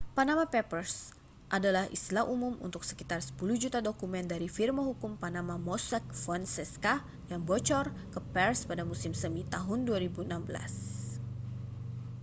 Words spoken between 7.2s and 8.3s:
yang bocor ke